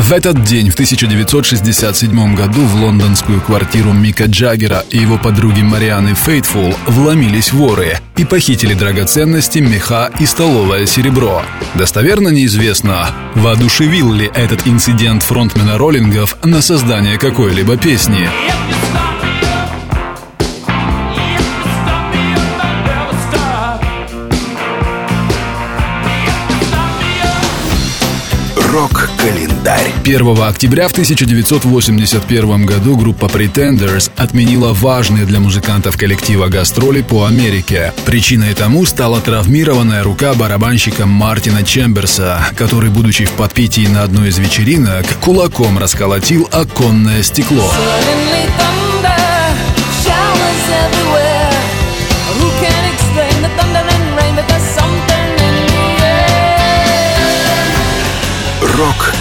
[0.00, 6.14] В этот день, в 1967 году, в лондонскую квартиру Мика Джаггера и его подруги Марианы
[6.14, 11.42] Фейтфул вломились воры и похитили драгоценности, меха и столовое серебро.
[11.74, 18.26] Достоверно неизвестно, воодушевил ли этот инцидент фронтмена роллингов на создание какой-либо песни.
[28.72, 29.92] Рок-календарь.
[30.04, 37.92] 1 октября в 1981 году группа Pretenders отменила важные для музыкантов коллектива гастроли по Америке.
[38.06, 44.38] Причиной тому стала травмированная рука барабанщика Мартина Чемберса, который, будучи в подпитии на одной из
[44.38, 47.72] вечеринок, кулаком расколотил оконное стекло.
[47.72, 48.39] Suddenly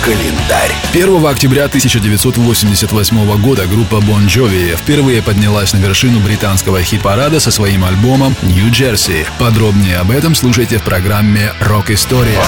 [0.09, 0.75] Рок-календарь.
[0.91, 7.85] 1 октября 1988 года группа Bon Jovi впервые поднялась на вершину британского хит-парада со своим
[7.85, 9.27] альбомом New Jersey.
[9.37, 12.39] Подробнее об этом слушайте в программе «Рок-история».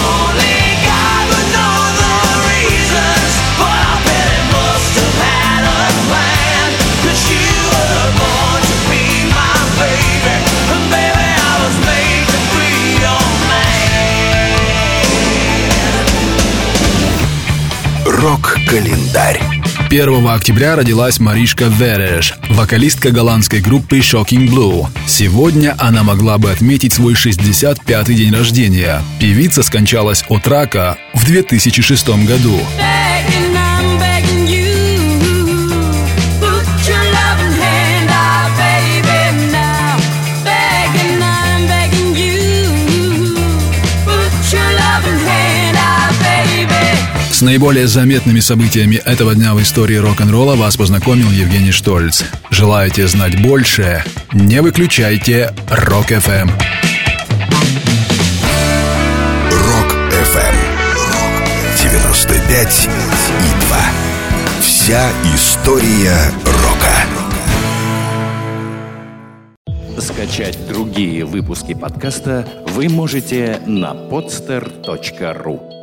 [18.22, 19.42] Рок-календарь.
[19.90, 24.86] 1 октября родилась Маришка Вереш, вокалистка голландской группы Shocking Blue.
[25.08, 29.02] Сегодня она могла бы отметить свой 65-й день рождения.
[29.20, 32.60] Певица скончалась от рака в 2006 году.
[32.60, 33.01] Begging,
[47.42, 52.24] С наиболее заметными событиями этого дня в истории рок-н-ролла вас познакомил Евгений Штольц.
[52.52, 54.04] Желаете знать больше?
[54.32, 56.50] Не выключайте Rock FM.
[59.50, 60.56] Rock FM.
[61.82, 63.78] 95 и 2.
[64.62, 66.94] Вся история рока.
[70.00, 75.81] Скачать другие выпуски подкаста вы можете на podster.ru